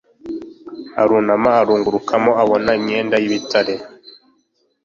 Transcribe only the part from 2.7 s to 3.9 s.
imyenda y ibitare